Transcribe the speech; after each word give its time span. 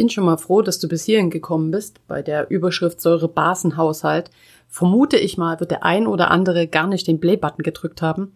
Bin 0.00 0.08
schon 0.08 0.24
mal 0.24 0.38
froh, 0.38 0.62
dass 0.62 0.78
du 0.78 0.88
bis 0.88 1.04
hierhin 1.04 1.28
gekommen 1.28 1.70
bist. 1.70 2.00
Bei 2.08 2.22
der 2.22 2.50
Überschrift 2.50 3.02
Säure-Basen-Haushalt 3.02 4.30
vermute 4.66 5.18
ich 5.18 5.36
mal, 5.36 5.60
wird 5.60 5.72
der 5.72 5.84
ein 5.84 6.06
oder 6.06 6.30
andere 6.30 6.66
gar 6.66 6.86
nicht 6.86 7.06
den 7.06 7.20
Play-Button 7.20 7.62
gedrückt 7.62 8.00
haben. 8.00 8.34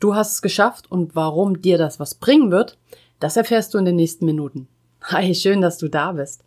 Du 0.00 0.14
hast 0.14 0.34
es 0.34 0.42
geschafft 0.42 0.92
und 0.92 1.16
warum 1.16 1.62
dir 1.62 1.78
das 1.78 1.98
was 1.98 2.14
bringen 2.14 2.50
wird, 2.50 2.76
das 3.20 3.38
erfährst 3.38 3.72
du 3.72 3.78
in 3.78 3.86
den 3.86 3.96
nächsten 3.96 4.26
Minuten. 4.26 4.68
Hi, 5.02 5.34
schön, 5.34 5.62
dass 5.62 5.78
du 5.78 5.88
da 5.88 6.12
bist. 6.12 6.44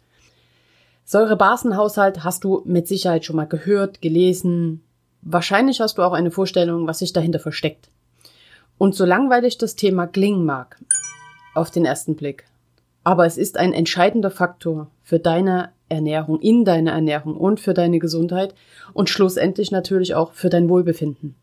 Säure-Basen-Haushalt 1.06 2.24
hast 2.24 2.44
du 2.44 2.62
mit 2.64 2.88
Sicherheit 2.88 3.26
schon 3.26 3.38
mal 3.38 3.48
gehört, 3.48 4.00
gelesen. 4.00 4.84
Wahrscheinlich 5.24 5.82
hast 5.82 5.98
du 5.98 6.04
auch 6.04 6.14
eine 6.14 6.30
Vorstellung, 6.30 6.86
was 6.86 7.00
sich 7.00 7.14
dahinter 7.14 7.40
versteckt. 7.40 7.90
Und 8.78 8.94
so 8.94 9.06
langweilig 9.06 9.58
das 9.58 9.76
Thema 9.76 10.06
klingen 10.06 10.46
mag, 10.46 10.78
auf 11.56 11.72
den 11.72 11.84
ersten 11.84 12.16
Blick, 12.16 12.46
aber 13.04 13.26
es 13.26 13.38
ist 13.38 13.58
ein 13.58 13.74
entscheidender 13.74 14.32
Faktor 14.32 14.92
für 15.04 15.20
deine 15.20 15.72
Ernährung, 15.90 16.40
in 16.40 16.66
deine 16.66 16.92
Ernährung 16.92 17.36
und 17.36 17.60
für 17.60 17.74
deine 17.74 18.00
Gesundheit 18.00 18.56
und 18.94 19.10
schlussendlich 19.10 19.72
natürlich 19.72 20.16
auch 20.16 20.34
für 20.34 20.50
dein 20.50 20.70
Wohlbefinden. 20.70 21.36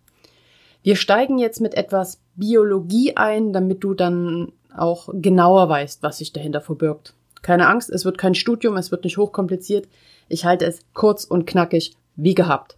Wir 0.82 0.96
steigen 0.96 1.38
jetzt 1.38 1.60
mit 1.60 1.74
etwas 1.74 2.20
Biologie 2.36 3.16
ein, 3.16 3.52
damit 3.52 3.82
du 3.84 3.94
dann 3.94 4.52
auch 4.74 5.08
genauer 5.12 5.68
weißt, 5.68 6.02
was 6.02 6.18
sich 6.18 6.32
dahinter 6.32 6.60
verbirgt. 6.60 7.14
Keine 7.42 7.68
Angst, 7.68 7.90
es 7.90 8.04
wird 8.04 8.18
kein 8.18 8.34
Studium, 8.34 8.76
es 8.76 8.90
wird 8.90 9.04
nicht 9.04 9.18
hochkompliziert. 9.18 9.88
Ich 10.28 10.44
halte 10.44 10.66
es 10.66 10.80
kurz 10.94 11.24
und 11.24 11.46
knackig 11.46 11.94
wie 12.16 12.34
gehabt. 12.34 12.76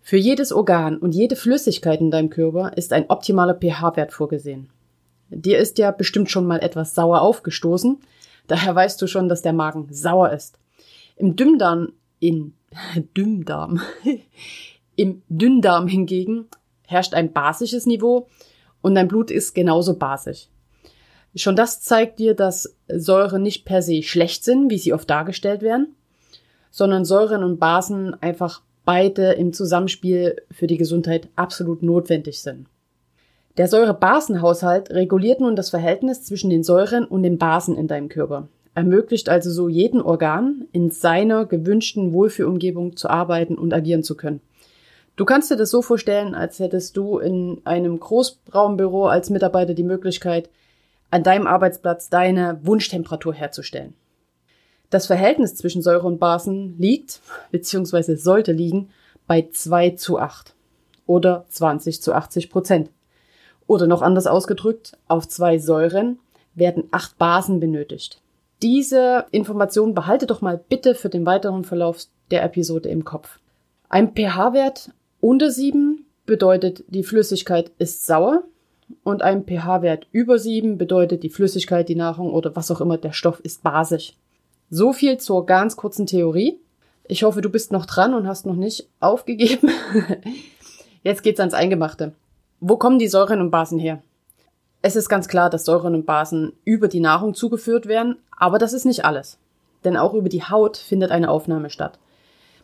Für 0.00 0.16
jedes 0.16 0.52
Organ 0.52 0.98
und 0.98 1.14
jede 1.14 1.36
Flüssigkeit 1.36 2.00
in 2.00 2.10
deinem 2.10 2.30
Körper 2.30 2.72
ist 2.76 2.92
ein 2.92 3.08
optimaler 3.08 3.54
pH-Wert 3.54 4.12
vorgesehen. 4.12 4.68
Dir 5.34 5.58
ist 5.58 5.78
ja 5.78 5.90
bestimmt 5.90 6.30
schon 6.30 6.46
mal 6.46 6.58
etwas 6.58 6.94
sauer 6.94 7.22
aufgestoßen. 7.22 7.98
Daher 8.46 8.74
weißt 8.74 9.00
du 9.00 9.06
schon, 9.06 9.28
dass 9.28 9.42
der 9.42 9.52
Magen 9.52 9.88
sauer 9.90 10.30
ist. 10.30 10.58
Im 11.16 11.36
Dünndarm, 11.36 11.92
in 12.20 12.54
Dünndarm, 13.16 13.80
im 14.96 15.22
Dünndarm 15.28 15.88
hingegen 15.88 16.46
herrscht 16.86 17.14
ein 17.14 17.32
basisches 17.32 17.86
Niveau 17.86 18.28
und 18.82 18.94
dein 18.94 19.08
Blut 19.08 19.30
ist 19.30 19.54
genauso 19.54 19.94
basisch. 19.96 20.48
Schon 21.34 21.56
das 21.56 21.80
zeigt 21.80 22.18
dir, 22.18 22.34
dass 22.34 22.76
Säuren 22.88 23.42
nicht 23.42 23.64
per 23.64 23.80
se 23.80 24.02
schlecht 24.02 24.44
sind, 24.44 24.70
wie 24.70 24.76
sie 24.76 24.92
oft 24.92 25.08
dargestellt 25.08 25.62
werden, 25.62 25.94
sondern 26.70 27.06
Säuren 27.06 27.42
und 27.42 27.58
Basen 27.58 28.14
einfach 28.20 28.60
beide 28.84 29.32
im 29.32 29.54
Zusammenspiel 29.54 30.42
für 30.50 30.66
die 30.66 30.76
Gesundheit 30.76 31.28
absolut 31.36 31.82
notwendig 31.82 32.42
sind. 32.42 32.66
Der 33.58 33.68
Säure-Basen-Haushalt 33.68 34.90
reguliert 34.90 35.40
nun 35.40 35.56
das 35.56 35.68
Verhältnis 35.68 36.24
zwischen 36.24 36.48
den 36.48 36.62
Säuren 36.62 37.04
und 37.04 37.22
den 37.22 37.36
Basen 37.36 37.76
in 37.76 37.86
deinem 37.86 38.08
Körper, 38.08 38.48
ermöglicht 38.74 39.28
also 39.28 39.50
so 39.50 39.68
jeden 39.68 40.00
Organ 40.00 40.66
in 40.72 40.90
seiner 40.90 41.44
gewünschten 41.44 42.14
Wohlfühlumgebung 42.14 42.96
zu 42.96 43.10
arbeiten 43.10 43.58
und 43.58 43.74
agieren 43.74 44.02
zu 44.02 44.16
können. 44.16 44.40
Du 45.16 45.26
kannst 45.26 45.50
dir 45.50 45.56
das 45.56 45.70
so 45.70 45.82
vorstellen, 45.82 46.34
als 46.34 46.58
hättest 46.60 46.96
du 46.96 47.18
in 47.18 47.60
einem 47.64 48.00
Großraumbüro 48.00 49.08
als 49.08 49.28
Mitarbeiter 49.28 49.74
die 49.74 49.82
Möglichkeit, 49.82 50.48
an 51.10 51.22
deinem 51.22 51.46
Arbeitsplatz 51.46 52.08
deine 52.08 52.58
Wunschtemperatur 52.62 53.34
herzustellen. 53.34 53.92
Das 54.88 55.06
Verhältnis 55.06 55.56
zwischen 55.56 55.82
Säure 55.82 56.06
und 56.06 56.18
Basen 56.18 56.78
liegt, 56.78 57.20
beziehungsweise 57.50 58.16
sollte 58.16 58.52
liegen, 58.52 58.88
bei 59.26 59.46
2 59.50 59.90
zu 59.90 60.18
8 60.18 60.54
oder 61.06 61.44
20 61.50 62.00
zu 62.00 62.14
80 62.14 62.48
Prozent. 62.48 62.88
Oder 63.72 63.86
noch 63.86 64.02
anders 64.02 64.26
ausgedrückt, 64.26 64.98
auf 65.08 65.26
zwei 65.26 65.58
Säuren 65.58 66.18
werden 66.54 66.84
acht 66.90 67.16
Basen 67.16 67.58
benötigt. 67.58 68.20
Diese 68.60 69.24
Information 69.30 69.94
behalte 69.94 70.26
doch 70.26 70.42
mal 70.42 70.60
bitte 70.68 70.94
für 70.94 71.08
den 71.08 71.24
weiteren 71.24 71.64
Verlauf 71.64 72.04
der 72.30 72.42
Episode 72.42 72.90
im 72.90 73.06
Kopf. 73.06 73.38
Ein 73.88 74.12
pH-Wert 74.14 74.90
unter 75.22 75.50
sieben 75.50 76.04
bedeutet, 76.26 76.84
die 76.88 77.02
Flüssigkeit 77.02 77.70
ist 77.78 78.04
sauer 78.04 78.42
und 79.04 79.22
ein 79.22 79.46
pH-Wert 79.46 80.06
über 80.12 80.38
sieben 80.38 80.76
bedeutet, 80.76 81.22
die 81.22 81.30
Flüssigkeit, 81.30 81.88
die 81.88 81.94
Nahrung 81.94 82.30
oder 82.30 82.54
was 82.54 82.70
auch 82.70 82.82
immer 82.82 82.98
der 82.98 83.12
Stoff 83.14 83.40
ist 83.40 83.62
basisch. 83.62 84.12
So 84.68 84.92
viel 84.92 85.16
zur 85.16 85.46
ganz 85.46 85.76
kurzen 85.78 86.06
Theorie. 86.06 86.58
Ich 87.08 87.22
hoffe, 87.22 87.40
du 87.40 87.48
bist 87.48 87.72
noch 87.72 87.86
dran 87.86 88.12
und 88.12 88.26
hast 88.26 88.44
noch 88.44 88.54
nicht 88.54 88.86
aufgegeben. 89.00 89.70
Jetzt 91.02 91.22
geht's 91.22 91.40
ans 91.40 91.54
Eingemachte. 91.54 92.12
Wo 92.64 92.76
kommen 92.76 93.00
die 93.00 93.08
Säuren 93.08 93.40
und 93.40 93.50
Basen 93.50 93.80
her? 93.80 94.04
Es 94.82 94.94
ist 94.94 95.08
ganz 95.08 95.26
klar, 95.26 95.50
dass 95.50 95.64
Säuren 95.64 95.96
und 95.96 96.06
Basen 96.06 96.52
über 96.64 96.86
die 96.86 97.00
Nahrung 97.00 97.34
zugeführt 97.34 97.86
werden, 97.86 98.18
aber 98.38 98.60
das 98.60 98.72
ist 98.72 98.84
nicht 98.84 99.04
alles. 99.04 99.36
Denn 99.82 99.96
auch 99.96 100.14
über 100.14 100.28
die 100.28 100.44
Haut 100.44 100.76
findet 100.76 101.10
eine 101.10 101.28
Aufnahme 101.28 101.70
statt. 101.70 101.98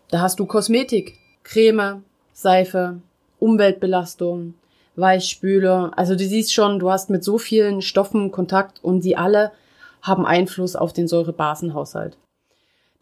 Da 0.09 0.21
hast 0.21 0.39
du 0.39 0.47
Kosmetik, 0.47 1.19
Creme, 1.43 2.05
Seife, 2.33 3.01
Umweltbelastung, 3.41 4.55
Weichspüler. 4.95 5.91
Also 5.97 6.15
du 6.15 6.25
siehst 6.25 6.55
schon, 6.55 6.79
du 6.79 6.93
hast 6.93 7.11
mit 7.11 7.25
so 7.25 7.37
vielen 7.37 7.83
Stoffen 7.83 8.31
Kontakt 8.31 8.79
und 8.85 9.03
sie 9.03 9.17
alle 9.17 9.51
haben 10.01 10.25
Einfluss 10.25 10.77
auf 10.77 10.93
den 10.93 11.09
Säurebasenhaushalt. 11.09 12.17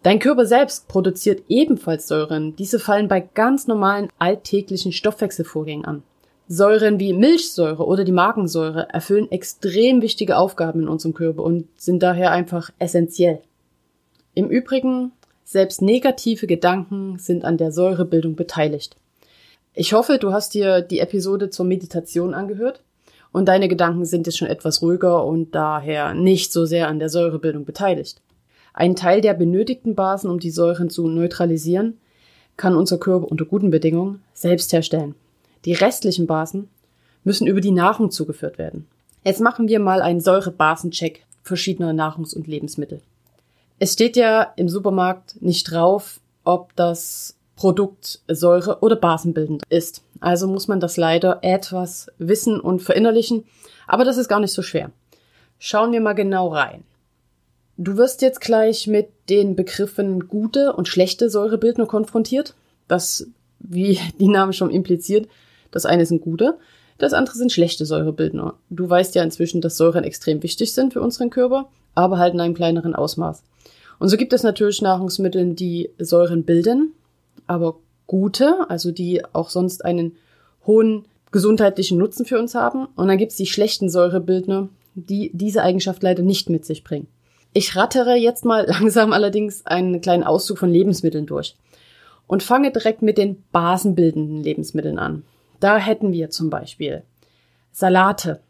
Dein 0.03 0.19
Körper 0.19 0.47
selbst 0.47 0.89
produziert 0.89 1.43
ebenfalls 1.49 2.09
Säuren. 2.09 2.57
Diese 2.57 2.79
fallen 2.79 3.09
bei 3.09 3.21
ganz 3.21 3.67
normalen 3.67 4.09
alltäglichen 4.19 4.93
Stoffwechselvorgängen 4.93 5.85
an. 5.85 6.03
Säuren 6.49 7.01
wie 7.01 7.13
Milchsäure 7.13 7.85
oder 7.85 8.05
die 8.05 8.13
Magensäure 8.13 8.89
erfüllen 8.93 9.31
extrem 9.33 10.01
wichtige 10.01 10.37
Aufgaben 10.37 10.83
in 10.83 10.89
unserem 10.89 11.13
Körper 11.13 11.43
und 11.43 11.67
sind 11.77 12.05
daher 12.05 12.31
einfach 12.31 12.71
essentiell. 12.79 13.41
Im 14.35 14.49
Übrigen, 14.49 15.11
selbst 15.45 15.83
negative 15.83 16.47
Gedanken 16.47 17.19
sind 17.19 17.45
an 17.45 17.57
der 17.57 17.73
Säurebildung 17.73 18.37
beteiligt. 18.37 18.97
Ich 19.75 19.93
hoffe, 19.93 20.19
du 20.19 20.33
hast 20.33 20.55
dir 20.55 20.83
die 20.83 21.01
Episode 21.01 21.51
zur 21.51 21.67
Meditation 21.67 22.33
angehört 22.33 22.81
und 23.33 23.49
deine 23.49 23.67
Gedanken 23.67 24.05
sind 24.05 24.27
jetzt 24.27 24.39
schon 24.39 24.49
etwas 24.49 24.83
ruhiger 24.83 25.25
und 25.25 25.53
daher 25.53 26.15
nicht 26.15 26.53
so 26.53 26.65
sehr 26.65 26.87
an 26.87 27.01
der 27.01 27.09
Säurebildung 27.09 27.65
beteiligt. 27.65 28.21
Ein 28.73 28.95
Teil 28.95 29.21
der 29.21 29.35
benötigten 29.35 29.97
Basen, 29.97 30.31
um 30.31 30.39
die 30.39 30.51
Säuren 30.51 30.91
zu 30.91 31.09
neutralisieren, 31.09 31.99
kann 32.57 32.77
unser 32.77 32.99
Körper 32.99 33.31
unter 33.31 33.45
guten 33.47 33.71
Bedingungen 33.71 34.23
selbst 34.33 34.73
herstellen. 34.73 35.17
Die 35.65 35.73
restlichen 35.73 36.27
Basen 36.27 36.69
müssen 37.25 37.47
über 37.47 37.61
die 37.61 37.73
Nahrung 37.73 38.11
zugeführt 38.11 38.59
werden. 38.59 38.87
Jetzt 39.25 39.41
machen 39.41 39.69
wir 39.69 39.81
mal 39.81 40.03
einen 40.03 40.21
Säurebasencheck 40.21 41.25
verschiedener 41.43 41.93
Nahrungs- 41.93 42.35
und 42.35 42.47
Lebensmittel. 42.47 43.01
Es 43.79 43.93
steht 43.93 44.17
ja 44.17 44.53
im 44.57 44.69
Supermarkt 44.69 45.41
nicht 45.43 45.71
drauf, 45.71 46.21
ob 46.45 46.75
das 46.77 47.37
Produkt 47.57 48.21
säure- 48.29 48.83
oder 48.83 48.97
basenbildend 48.97 49.63
ist. 49.69 50.03
Also 50.21 50.47
muss 50.47 50.69
man 50.69 50.81
das 50.81 50.97
leider 50.97 51.41
etwas 51.43 52.09
wissen 52.19 52.61
und 52.61 52.83
verinnerlichen, 52.83 53.45
aber 53.87 54.05
das 54.05 54.17
ist 54.19 54.29
gar 54.29 54.41
nicht 54.41 54.53
so 54.53 54.63
schwer. 54.63 54.91
Schauen 55.59 55.93
wir 55.93 56.01
mal 56.01 56.13
genau 56.13 56.49
rein. 56.49 56.85
Du 57.79 57.97
wirst 57.97 58.23
jetzt 58.23 58.41
gleich 58.41 58.87
mit 58.87 59.09
den 59.29 59.57
Begriffen 59.57 60.29
gute 60.29 60.73
und 60.73 60.89
schlechte 60.89 61.29
Säurebildner 61.29 61.87
konfrontiert. 61.87 62.55
Das, 62.89 63.27
wie 63.59 63.99
die 64.19 64.29
Name 64.29 64.53
schon 64.53 64.71
impliziert, 64.71 65.29
das 65.77 65.87
eine 65.87 66.07
sind 66.07 66.23
gute, 66.23 66.57
das 66.99 67.13
andere 67.13 67.37
sind 67.37 67.53
schlechte 67.53 67.85
Säurebildner. 67.85 68.55
Du 68.71 68.89
weißt 68.89 69.15
ja 69.15 69.23
inzwischen, 69.23 69.61
dass 69.61 69.77
Säuren 69.77 70.05
extrem 70.05 70.43
wichtig 70.43 70.73
sind 70.73 70.93
für 70.93 71.03
unseren 71.03 71.31
Körper, 71.31 71.69
aber 71.95 72.19
halt 72.19 72.35
in 72.35 72.41
einem 72.41 72.55
kleineren 72.55 72.95
Ausmaß. 72.95 73.43
Und 73.99 74.09
so 74.09 74.17
gibt 74.17 74.33
es 74.33 74.43
natürlich 74.43 74.83
Nahrungsmittel, 74.83 75.55
die 75.55 75.91
Säuren 75.99 76.45
bilden, 76.45 76.93
aber 77.47 77.77
gute, 78.07 78.69
also 78.71 78.91
die 78.91 79.23
auch 79.35 79.51
sonst 79.51 79.85
einen 79.85 80.17
hohen 80.67 81.05
gesundheitlichen 81.33 81.99
Nutzen 81.99 82.25
für 82.25 82.39
uns 82.39 82.55
haben. 82.55 82.87
Und 82.97 83.09
dann 83.09 83.19
gibt 83.19 83.33
es 83.33 83.39
die 83.39 83.47
schlechten 83.47 83.91
Säurebildner, 83.91 84.69
die 84.95 85.31
diese 85.35 85.63
Eigenschaft 85.63 86.03
leider 86.03 86.23
nicht 86.23 86.49
mit 86.51 86.65
sich 86.65 86.83
bringen. 86.83 87.09
Ich 87.53 87.77
rattere 87.77 88.17
jetzt 88.17 88.45
mal 88.45 88.67
langsam 88.69 89.13
allerdings 89.13 89.67
einen 89.67 90.01
kleinen 90.01 90.25
Auszug 90.25 90.59
von 90.59 90.71
Lebensmitteln 90.71 91.27
durch 91.27 91.57
und 92.27 92.43
fange 92.43 92.71
direkt 92.73 93.03
mit 93.03 93.19
den 93.19 93.45
basenbildenden 93.53 94.43
Lebensmitteln 94.43 94.99
an. 94.99 95.25
Da 95.61 95.79
hätten 95.79 96.13
wir 96.13 96.31
zum 96.31 96.51
Beispiel 96.51 97.03
Salate, 97.73 98.41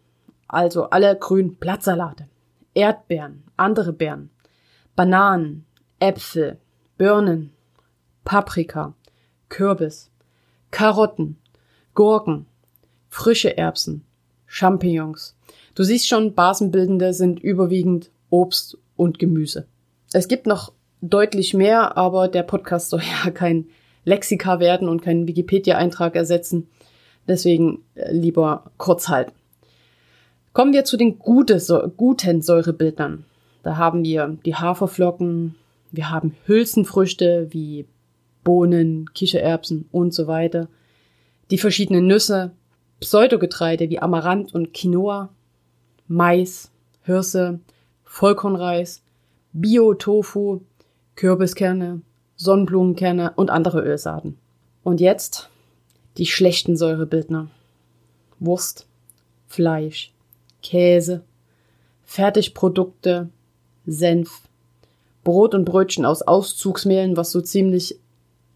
also 0.48 0.90
alle 0.90 1.16
grünen 1.16 1.56
Blattsalate, 1.56 2.28
Erdbeeren, 2.74 3.44
andere 3.56 3.92
Beeren, 3.92 4.30
Bananen, 4.94 5.64
Äpfel, 5.98 6.58
Birnen, 6.98 7.52
Paprika, 8.24 8.94
Kürbis, 9.48 10.10
Karotten, 10.70 11.38
Gurken, 11.94 12.46
frische 13.08 13.56
Erbsen, 13.56 14.04
Champignons. 14.46 15.36
Du 15.74 15.82
siehst 15.82 16.08
schon, 16.08 16.34
Basenbildende 16.34 17.12
sind 17.12 17.40
überwiegend 17.40 18.10
Obst 18.30 18.78
und 18.96 19.18
Gemüse. 19.18 19.66
Es 20.12 20.28
gibt 20.28 20.46
noch 20.46 20.72
deutlich 21.00 21.54
mehr, 21.54 21.96
aber 21.96 22.28
der 22.28 22.42
Podcast 22.42 22.90
soll 22.90 23.02
ja 23.24 23.30
kein 23.30 23.66
Lexika 24.04 24.60
werden 24.60 24.88
und 24.88 25.02
keinen 25.02 25.26
Wikipedia-Eintrag 25.26 26.14
ersetzen. 26.16 26.68
Deswegen 27.28 27.82
äh, 27.94 28.12
lieber 28.12 28.70
kurz 28.76 29.08
halten. 29.08 29.32
Kommen 30.52 30.72
wir 30.72 30.84
zu 30.84 30.96
den 30.96 31.18
gute, 31.18 31.60
guten 31.96 32.40
Säurebildern. 32.40 33.24
Da 33.62 33.76
haben 33.76 34.04
wir 34.04 34.38
die 34.44 34.54
Haferflocken, 34.54 35.54
wir 35.90 36.10
haben 36.10 36.34
Hülsenfrüchte 36.46 37.48
wie 37.50 37.86
Bohnen, 38.44 39.12
Kichererbsen 39.12 39.88
und 39.92 40.14
so 40.14 40.26
weiter. 40.26 40.68
Die 41.50 41.58
verschiedenen 41.58 42.06
Nüsse, 42.06 42.52
Pseudogetreide 43.00 43.90
wie 43.90 43.98
Amaranth 43.98 44.54
und 44.54 44.72
Quinoa, 44.72 45.28
Mais, 46.08 46.70
Hirse, 47.02 47.60
Vollkornreis, 48.04 49.02
Bio-Tofu, 49.52 50.60
Kürbiskerne, 51.16 52.02
Sonnenblumenkerne 52.36 53.32
und 53.36 53.50
andere 53.50 53.80
Ölsaaten. 53.80 54.38
Und 54.82 55.00
jetzt 55.00 55.50
die 56.18 56.26
schlechten 56.26 56.76
Säurebildner. 56.76 57.48
Wurst, 58.38 58.86
Fleisch, 59.48 60.12
Käse, 60.62 61.22
Fertigprodukte, 62.04 63.28
Senf, 63.86 64.42
Brot 65.24 65.54
und 65.54 65.64
Brötchen 65.64 66.04
aus 66.04 66.22
Auszugsmehlen, 66.22 67.16
was 67.16 67.32
so 67.32 67.40
ziemlich 67.40 67.98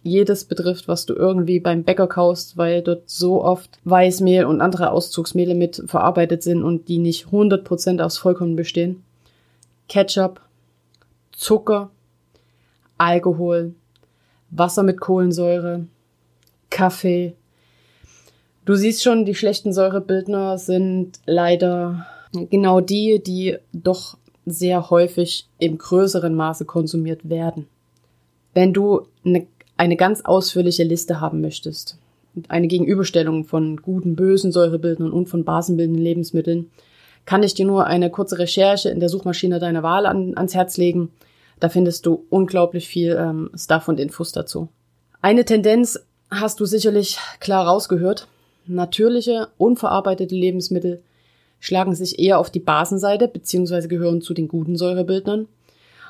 jedes 0.03 0.45
betrifft, 0.45 0.89
was 0.89 1.05
du 1.05 1.15
irgendwie 1.15 1.61
beim 1.61 1.85
Bäcker 1.85 2.07
kaufst, 2.07 2.57
weil 2.57 2.83
dort 2.83 3.09
so 3.11 3.45
oft 3.45 3.79
Weißmehl 3.85 4.45
und 4.45 4.61
andere 4.61 4.91
Auszugsmehle 4.91 5.55
mit 5.55 5.83
verarbeitet 5.87 6.43
sind 6.43 6.63
und 6.63 6.89
die 6.89 6.99
nicht 6.99 7.27
100% 7.27 8.03
aus 8.03 8.19
Vollkorn 8.19 8.57
bestehen. 8.57 9.03
Ketchup, 9.89 10.41
Zucker, 11.33 11.91
Alkohol, 12.97 13.75
Wasser 14.51 14.83
mit 14.83 15.01
Kohlensäure, 15.01 15.87
Kaffee. 16.71 17.35
Du 18.71 18.77
siehst 18.77 19.03
schon, 19.03 19.25
die 19.25 19.35
schlechten 19.35 19.73
Säurebildner 19.73 20.57
sind 20.57 21.19
leider 21.27 22.07
genau 22.33 22.81
die, 22.81 23.21
die 23.21 23.57
doch 23.73 24.17
sehr 24.47 24.91
häufig 24.91 25.49
im 25.59 25.77
größeren 25.77 26.33
Maße 26.33 26.67
konsumiert 26.67 27.29
werden. 27.29 27.67
Wenn 28.55 28.73
du 28.73 29.09
eine, 29.25 29.49
eine 29.77 29.97
ganz 29.97 30.21
ausführliche 30.21 30.85
Liste 30.85 31.21
haben 31.21 31.41
möchtest, 31.41 31.99
eine 32.47 32.69
Gegenüberstellung 32.69 33.45
von 33.45 33.79
guten, 33.79 34.15
bösen 34.15 34.53
Säurebildern 34.53 35.11
und 35.11 35.29
von 35.29 35.43
basenbildenden 35.43 36.05
Lebensmitteln, 36.05 36.71
kann 37.25 37.43
ich 37.43 37.55
dir 37.55 37.67
nur 37.67 37.89
eine 37.89 38.09
kurze 38.09 38.39
Recherche 38.39 38.91
in 38.91 39.01
der 39.01 39.09
Suchmaschine 39.09 39.59
deiner 39.59 39.83
Wahl 39.83 40.07
an, 40.07 40.37
ans 40.37 40.55
Herz 40.55 40.77
legen. 40.77 41.11
Da 41.59 41.71
findest 41.71 42.07
du 42.07 42.25
unglaublich 42.31 42.87
viel 42.87 43.19
ähm, 43.19 43.51
Stuff 43.53 43.89
und 43.89 43.99
Infos 43.99 44.31
dazu. 44.31 44.69
Eine 45.23 45.45
Tendenz 45.45 45.99
hast 46.31 46.61
du 46.61 46.67
sicherlich 46.67 47.19
klar 47.41 47.67
rausgehört. 47.67 48.29
Natürliche, 48.67 49.49
unverarbeitete 49.59 50.35
Lebensmittel 50.35 51.03
schlagen 51.59 51.95
sich 51.95 52.19
eher 52.19 52.39
auf 52.39 52.51
die 52.51 52.61
Basenseite 52.61 53.29
beziehungsweise 53.29 53.89
gehören 53.89 54.23
zu 54.23 54.35
den 54.35 54.49
guten 54.49 54.77
Säurebildnern. 54.77 55.47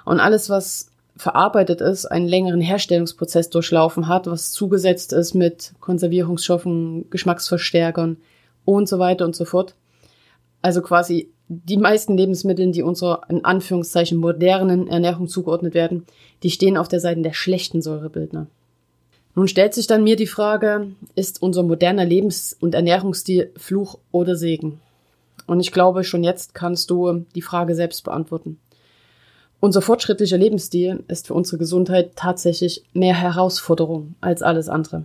Und 0.05 0.21
alles, 0.21 0.49
was 0.49 0.91
verarbeitet 1.17 1.81
ist, 1.81 2.07
einen 2.07 2.29
längeren 2.29 2.61
Herstellungsprozess 2.61 3.51
durchlaufen 3.51 4.09
hat, 4.09 4.27
was 4.27 4.53
zugesetzt 4.53 5.13
ist 5.13 5.35
mit 5.35 5.73
Konservierungsstoffen, 5.81 7.11
Geschmacksverstärkern 7.11 8.17
und 8.65 8.89
so 8.89 8.99
weiter 8.99 9.25
und 9.25 9.37
so 9.37 9.45
fort. 9.45 9.75
Also 10.63 10.83
quasi 10.83 11.31
die 11.49 11.79
meisten 11.79 12.17
Lebensmittel, 12.17 12.71
die 12.71 12.83
unserer 12.83 13.23
in 13.29 13.45
Anführungszeichen 13.45 14.19
modernen 14.19 14.87
Ernährung 14.87 15.27
zugeordnet 15.27 15.75
werden, 15.75 16.07
die 16.43 16.51
stehen 16.51 16.77
auf 16.77 16.89
der 16.89 17.01
Seite 17.01 17.23
der 17.23 17.33
schlechten 17.33 17.83
Säurebildner. 17.83 18.47
Nun 19.35 19.49
stellt 19.49 19.75
sich 19.75 19.87
dann 19.87 20.03
mir 20.03 20.17
die 20.17 20.27
Frage, 20.27 20.89
ist 21.15 21.41
unser 21.43 21.63
moderner 21.63 22.05
Lebens- 22.05 22.57
und 22.59 22.75
Ernährungsstil 22.75 23.53
Fluch 23.57 23.99
oder 24.11 24.37
Segen? 24.37 24.81
Und 25.47 25.61
ich 25.61 25.73
glaube, 25.73 26.05
schon 26.05 26.25
jetzt 26.25 26.55
kannst 26.55 26.91
du 26.91 27.25
die 27.35 27.43
Frage 27.43 27.75
selbst 27.75 28.05
beantworten. 28.05 28.59
Unser 29.61 29.83
fortschrittlicher 29.83 30.39
Lebensstil 30.39 31.05
ist 31.09 31.27
für 31.27 31.35
unsere 31.35 31.59
Gesundheit 31.59 32.17
tatsächlich 32.17 32.83
mehr 32.93 33.15
Herausforderung 33.15 34.15
als 34.21 34.43
alles 34.43 34.69
andere. 34.69 35.05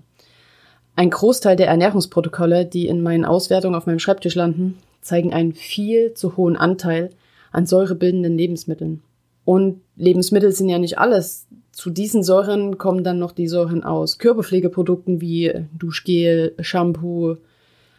Ein 0.96 1.10
Großteil 1.10 1.58
der 1.58 1.68
Ernährungsprotokolle, 1.68 2.66
die 2.66 2.88
in 2.88 3.04
meinen 3.04 3.26
Auswertungen 3.26 3.76
auf 3.76 3.86
meinem 3.86 4.00
Schreibtisch 4.00 4.36
landen, 4.36 4.78
zeigen 5.02 5.34
einen 5.34 5.54
viel 5.54 6.14
zu 6.14 6.38
hohen 6.38 6.56
Anteil 6.56 7.10
an 7.52 7.66
säurebildenden 7.66 8.38
Lebensmitteln. 8.38 9.04
Und 9.46 9.82
Lebensmittel 9.96 10.52
sind 10.52 10.70
ja 10.70 10.80
nicht 10.80 10.98
alles. 10.98 11.48
Zu 11.72 11.92
diesen 11.92 12.24
Säuren 12.24 12.78
kommen 12.78 13.04
dann 13.04 13.20
noch 13.20 13.32
die 13.32 13.48
Säuren 13.48 13.84
aus 13.84 14.18
Körperpflegeprodukten 14.18 15.22
wie 15.22 15.68
Duschgel, 15.78 16.56
Shampoo, 16.60 17.38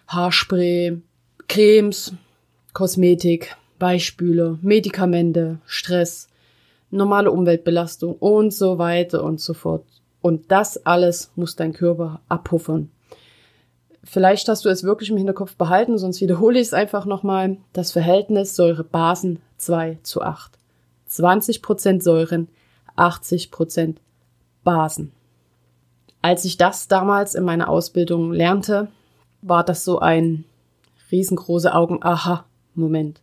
Haarspray, 0.09 1.01
Cremes, 1.49 2.13
Kosmetik, 2.73 3.57
Beispiele, 3.79 4.59
Medikamente, 4.61 5.59
Stress, 5.67 6.29
normale 6.91 7.31
Umweltbelastung 7.31 8.15
und 8.15 8.53
so 8.53 8.79
weiter 8.79 9.23
und 9.23 9.41
so 9.41 9.55
fort. 9.55 9.85
Und 10.21 10.51
das 10.51 10.85
alles 10.85 11.31
muss 11.37 11.55
dein 11.55 11.73
Körper 11.73 12.21
abpuffern. 12.29 12.91
Vielleicht 14.03 14.49
hast 14.49 14.65
du 14.65 14.69
es 14.69 14.85
wirklich 14.85 15.11
im 15.11 15.17
Hinterkopf 15.17 15.57
behalten, 15.57 15.99
sonst 15.99 16.21
wiederhole 16.21 16.59
ich 16.59 16.69
es 16.69 16.75
einfach 16.75 17.07
nochmal. 17.07 17.59
Das 17.73 17.93
Verhältnis 17.93 18.55
Säure-Basen 18.57 19.41
2 19.59 19.99
zu 20.03 20.23
8. 20.23 20.53
20% 21.09 22.03
Säuren, 22.03 22.49
80% 22.97 23.97
Basen. 24.65 25.13
Als 26.23 26.45
ich 26.45 26.57
das 26.57 26.89
damals 26.89 27.35
in 27.35 27.45
meiner 27.45 27.69
Ausbildung 27.69 28.33
lernte, 28.33 28.89
war 29.43 29.65
das 29.65 29.85
so 29.85 30.01
ein 30.01 30.45
riesengroße 31.13 31.73
Augen, 31.73 32.03
aha, 32.03 32.45
Moment. 32.75 33.21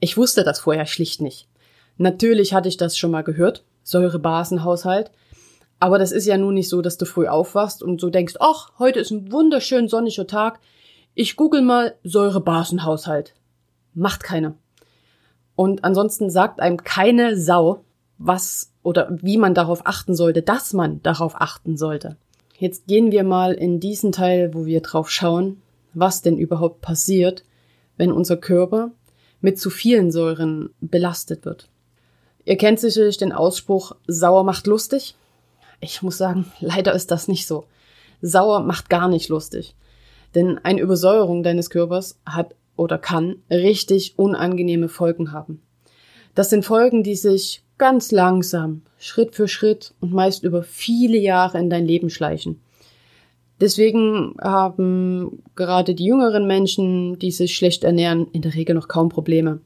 Ich 0.00 0.16
wusste 0.16 0.42
das 0.42 0.60
vorher 0.60 0.86
schlicht 0.86 1.20
nicht. 1.20 1.48
Natürlich 1.98 2.54
hatte 2.54 2.68
ich 2.68 2.76
das 2.76 2.96
schon 2.96 3.10
mal 3.10 3.22
gehört, 3.22 3.64
Säurebasenhaushalt, 3.82 5.10
aber 5.82 5.98
das 5.98 6.12
ist 6.12 6.26
ja 6.26 6.38
nun 6.38 6.54
nicht 6.54 6.68
so, 6.68 6.80
dass 6.80 6.96
du 6.96 7.04
früh 7.04 7.26
aufwachst 7.26 7.82
und 7.82 8.00
so 8.00 8.08
denkst, 8.08 8.34
ach, 8.38 8.70
heute 8.78 9.00
ist 9.00 9.10
ein 9.10 9.32
wunderschön 9.32 9.88
sonniger 9.88 10.26
Tag. 10.26 10.60
Ich 11.14 11.36
google 11.36 11.60
mal 11.60 11.96
Säurebasenhaushalt. 12.04 13.34
Macht 13.92 14.22
keiner. 14.22 14.54
Und 15.54 15.84
ansonsten 15.84 16.30
sagt 16.30 16.60
einem 16.60 16.78
keine 16.78 17.36
Sau, 17.36 17.84
was 18.18 18.72
oder 18.82 19.08
wie 19.10 19.36
man 19.36 19.54
darauf 19.54 19.86
achten 19.86 20.14
sollte, 20.14 20.42
dass 20.42 20.72
man 20.72 21.02
darauf 21.02 21.40
achten 21.40 21.76
sollte. 21.76 22.16
Jetzt 22.58 22.86
gehen 22.86 23.10
wir 23.10 23.24
mal 23.24 23.52
in 23.54 23.80
diesen 23.80 24.12
Teil, 24.12 24.54
wo 24.54 24.66
wir 24.66 24.80
drauf 24.80 25.10
schauen, 25.10 25.60
was 25.94 26.22
denn 26.22 26.36
überhaupt 26.36 26.80
passiert, 26.80 27.44
wenn 27.96 28.12
unser 28.12 28.36
Körper 28.36 28.92
mit 29.40 29.58
zu 29.58 29.70
vielen 29.70 30.10
Säuren 30.10 30.70
belastet 30.80 31.44
wird. 31.44 31.68
Ihr 32.44 32.56
kennt 32.56 32.80
sicherlich 32.80 33.18
den 33.18 33.32
Ausspruch, 33.32 33.96
sauer 34.06 34.44
macht 34.44 34.66
lustig. 34.66 35.16
Ich 35.80 36.02
muss 36.02 36.18
sagen, 36.18 36.50
leider 36.60 36.94
ist 36.94 37.10
das 37.10 37.28
nicht 37.28 37.46
so. 37.46 37.64
Sauer 38.20 38.60
macht 38.60 38.88
gar 38.88 39.08
nicht 39.08 39.28
lustig. 39.28 39.74
Denn 40.34 40.58
eine 40.58 40.80
Übersäuerung 40.80 41.42
deines 41.42 41.68
Körpers 41.68 42.18
hat 42.24 42.54
oder 42.76 42.98
kann 42.98 43.36
richtig 43.50 44.18
unangenehme 44.18 44.88
Folgen 44.88 45.32
haben. 45.32 45.62
Das 46.34 46.50
sind 46.50 46.64
Folgen, 46.64 47.02
die 47.02 47.16
sich 47.16 47.62
ganz 47.78 48.10
langsam, 48.12 48.82
Schritt 48.98 49.34
für 49.34 49.48
Schritt 49.48 49.94
und 50.00 50.12
meist 50.12 50.44
über 50.44 50.62
viele 50.62 51.18
Jahre 51.18 51.58
in 51.58 51.68
dein 51.68 51.86
Leben 51.86 52.10
schleichen. 52.10 52.60
Deswegen 53.60 54.34
haben 54.40 55.42
gerade 55.54 55.94
die 55.94 56.06
jüngeren 56.06 56.46
Menschen, 56.46 57.18
die 57.18 57.30
sich 57.30 57.54
schlecht 57.54 57.84
ernähren, 57.84 58.26
in 58.32 58.42
der 58.42 58.54
Regel 58.54 58.74
noch 58.74 58.88
kaum 58.88 59.08
Probleme. 59.08 59.60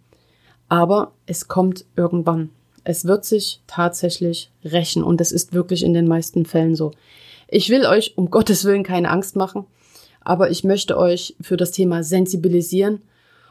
Aber 0.68 1.12
es 1.26 1.48
kommt 1.48 1.84
irgendwann. 1.96 2.50
Es 2.84 3.04
wird 3.04 3.24
sich 3.24 3.60
tatsächlich 3.66 4.50
rächen 4.64 5.02
und 5.02 5.20
es 5.20 5.32
ist 5.32 5.54
wirklich 5.54 5.82
in 5.82 5.94
den 5.94 6.06
meisten 6.06 6.44
Fällen 6.44 6.74
so. 6.74 6.92
Ich 7.48 7.70
will 7.70 7.86
euch 7.86 8.16
um 8.16 8.30
Gottes 8.30 8.64
Willen 8.64 8.82
keine 8.82 9.10
Angst 9.10 9.34
machen, 9.36 9.66
aber 10.26 10.50
ich 10.50 10.64
möchte 10.64 10.98
euch 10.98 11.36
für 11.40 11.56
das 11.56 11.70
Thema 11.70 12.02
sensibilisieren 12.02 13.00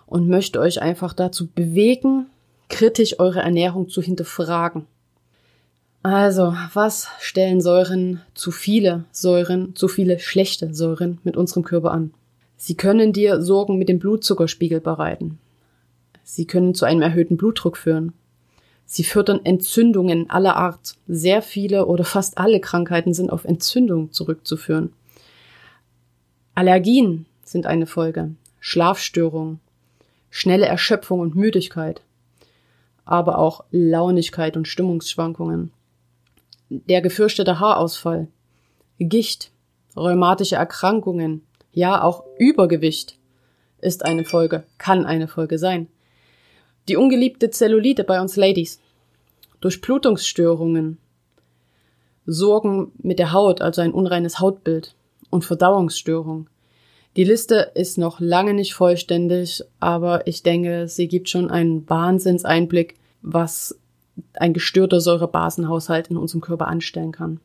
und 0.05 0.27
möchte 0.27 0.59
euch 0.59 0.81
einfach 0.81 1.13
dazu 1.13 1.47
bewegen, 1.47 2.27
kritisch 2.67 3.17
eure 3.19 3.39
Ernährung 3.39 3.87
zu 3.87 4.01
hinterfragen. 4.01 4.85
Also, 6.03 6.53
was 6.73 7.07
stellen 7.19 7.61
Säuren, 7.61 8.21
zu 8.33 8.51
viele 8.51 9.05
Säuren, 9.11 9.73
zu 9.75 9.87
viele 9.87 10.19
schlechte 10.19 10.73
Säuren 10.73 11.19
mit 11.23 11.37
unserem 11.37 11.63
Körper 11.63 11.91
an? 11.91 12.13
Sie 12.57 12.75
können 12.75 13.13
dir 13.13 13.41
Sorgen 13.41 13.77
mit 13.77 13.87
dem 13.87 13.99
Blutzuckerspiegel 13.99 14.81
bereiten. 14.81 15.39
Sie 16.23 16.45
können 16.45 16.75
zu 16.75 16.85
einem 16.85 17.01
erhöhten 17.01 17.37
Blutdruck 17.37 17.77
führen. 17.77 18.11
Sie 18.85 19.03
fördern 19.03 19.39
Entzündungen 19.45 20.29
aller 20.29 20.57
Art. 20.57 20.95
Sehr 21.07 21.41
viele 21.41 21.85
oder 21.85 22.03
fast 22.03 22.37
alle 22.37 22.59
Krankheiten 22.59 23.13
sind 23.13 23.31
auf 23.31 23.45
Entzündung 23.45 24.11
zurückzuführen. 24.11 24.91
Allergien 26.57 27.25
sind 27.43 27.65
eine 27.65 27.85
Folge. 27.85 28.33
Schlafstörungen, 28.61 29.59
schnelle 30.29 30.65
Erschöpfung 30.65 31.19
und 31.19 31.35
Müdigkeit, 31.35 32.01
aber 33.03 33.39
auch 33.39 33.65
Launigkeit 33.71 34.55
und 34.55 34.65
Stimmungsschwankungen. 34.65 35.73
Der 36.69 37.01
gefürchtete 37.01 37.59
Haarausfall, 37.59 38.29
Gicht, 38.99 39.51
rheumatische 39.97 40.55
Erkrankungen, 40.55 41.45
ja 41.73 42.01
auch 42.01 42.23
Übergewicht 42.39 43.17
ist 43.81 44.05
eine 44.05 44.23
Folge, 44.23 44.63
kann 44.77 45.05
eine 45.05 45.27
Folge 45.27 45.59
sein. 45.59 45.89
Die 46.87 46.95
ungeliebte 46.95 47.49
Zellulite 47.49 48.05
bei 48.05 48.21
uns 48.21 48.37
Ladies, 48.37 48.79
Durchblutungsstörungen, 49.59 50.99
Sorgen 52.25 52.93
mit 52.97 53.19
der 53.19 53.33
Haut, 53.33 53.61
also 53.61 53.81
ein 53.81 53.91
unreines 53.91 54.39
Hautbild 54.39 54.95
und 55.35 55.45
Verdauungsstörung. 55.45 56.49
Die 57.15 57.23
Liste 57.23 57.71
ist 57.75 57.97
noch 57.97 58.19
lange 58.19 58.53
nicht 58.53 58.73
vollständig, 58.73 59.63
aber 59.79 60.27
ich 60.27 60.43
denke, 60.43 60.87
sie 60.87 61.07
gibt 61.07 61.29
schon 61.29 61.49
einen 61.49 61.87
Wahnsinnseinblick, 61.89 62.95
was 63.21 63.79
ein 64.33 64.53
gestörter 64.53 64.99
Säurebasenhaushalt 64.99 66.07
in 66.07 66.17
unserem 66.17 66.41
Körper 66.41 66.67
anstellen 66.67 67.11
kann. 67.11 67.39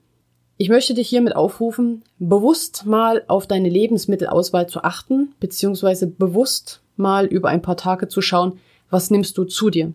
Ich 0.56 0.68
möchte 0.68 0.92
dich 0.94 1.08
hiermit 1.08 1.36
aufrufen, 1.36 2.02
bewusst 2.18 2.84
mal 2.84 3.22
auf 3.28 3.46
deine 3.46 3.68
Lebensmittelauswahl 3.68 4.68
zu 4.68 4.82
achten, 4.82 5.34
beziehungsweise 5.40 6.06
bewusst 6.06 6.82
mal 6.96 7.26
über 7.26 7.48
ein 7.48 7.62
paar 7.62 7.76
Tage 7.76 8.08
zu 8.08 8.20
schauen, 8.20 8.58
was 8.90 9.10
nimmst 9.10 9.38
du 9.38 9.44
zu 9.44 9.70
dir. 9.70 9.92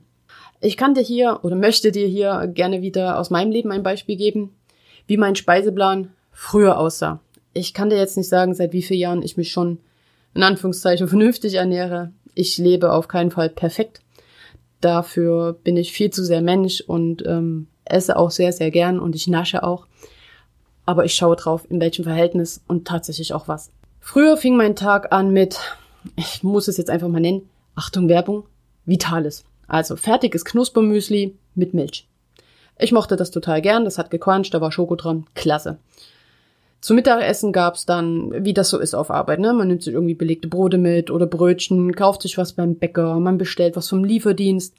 Ich 0.62 0.78
kann 0.78 0.96
dir 0.96 1.04
hier 1.04 1.42
oder 1.44 1.56
möchte 1.56 1.92
dir 1.92 2.08
hier 2.08 2.48
gerne 2.48 2.82
wieder 2.82 3.20
aus 3.20 3.30
meinem 3.30 3.52
Leben 3.52 3.72
ein 3.72 3.84
Beispiel 3.84 4.16
geben, 4.16 4.56
wie 5.06 5.18
mein 5.18 5.36
Speiseplan 5.36 6.12
früher 6.32 6.80
aussah. 6.80 7.20
Ich 7.58 7.74
kann 7.74 7.90
dir 7.90 7.98
jetzt 7.98 8.18
nicht 8.18 8.28
sagen, 8.28 8.54
seit 8.54 8.74
wie 8.74 8.82
vielen 8.84 9.00
Jahren 9.00 9.24
ich 9.24 9.38
mich 9.38 9.52
schon 9.52 9.80
in 10.34 10.44
Anführungszeichen 10.44 11.08
vernünftig 11.08 11.54
ernähre. 11.54 12.12
Ich 12.34 12.58
lebe 12.58 12.92
auf 12.92 13.08
keinen 13.08 13.32
Fall 13.32 13.50
perfekt. 13.50 14.02
Dafür 14.82 15.54
bin 15.64 15.78
ich 15.78 15.94
viel 15.94 16.10
zu 16.10 16.26
sehr 16.26 16.42
Mensch 16.42 16.82
und 16.82 17.26
ähm, 17.26 17.68
esse 17.86 18.18
auch 18.18 18.30
sehr, 18.30 18.52
sehr 18.52 18.72
gern 18.72 19.00
und 19.00 19.16
ich 19.16 19.28
nasche 19.28 19.64
auch. 19.64 19.88
Aber 20.86 21.06
ich 21.06 21.16
schaue 21.16 21.38
drauf, 21.38 21.66
in 21.70 21.80
welchem 21.80 22.04
Verhältnis 22.04 22.62
und 22.68 22.86
tatsächlich 22.86 23.34
auch 23.34 23.48
was. 23.48 23.72
Früher 24.02 24.36
fing 24.36 24.58
mein 24.58 24.76
Tag 24.76 25.14
an 25.14 25.32
mit, 25.32 25.58
ich 26.18 26.44
muss 26.44 26.68
es 26.68 26.76
jetzt 26.76 26.90
einfach 26.90 27.08
mal 27.08 27.22
nennen, 27.22 27.50
Achtung 27.74 28.10
Werbung, 28.10 28.44
Vitales. 28.86 29.46
Also 29.66 29.96
fertiges 29.96 30.44
Knuspermüsli 30.44 31.38
mit 31.56 31.74
Milch. 31.74 32.06
Ich 32.78 32.92
mochte 32.92 33.16
das 33.16 33.32
total 33.32 33.62
gern, 33.62 33.86
das 33.86 33.98
hat 33.98 34.12
gequanscht, 34.12 34.54
da 34.54 34.60
war 34.60 34.74
Schoko 34.74 34.98
dran, 34.98 35.26
klasse. 35.34 35.80
Zum 36.82 36.98
Mittagessen 36.98 37.52
gab's 37.52 37.86
dann, 37.86 38.46
wie 38.46 38.54
das 38.54 38.70
so 38.70 38.80
ist 38.80 38.94
auf 38.94 39.10
Arbeit, 39.10 39.40
ne? 39.40 39.54
Man 39.54 39.68
nimmt 39.68 39.84
sich 39.84 39.94
irgendwie 39.94 40.14
belegte 40.14 40.48
Brote 40.48 40.78
mit 40.78 41.10
oder 41.10 41.26
Brötchen, 41.26 41.96
kauft 41.96 42.22
sich 42.22 42.38
was 42.38 42.54
beim 42.54 42.76
Bäcker, 42.76 43.20
man 43.20 43.38
bestellt 43.38 43.76
was 43.76 43.90
vom 43.90 44.04
Lieferdienst 44.04 44.76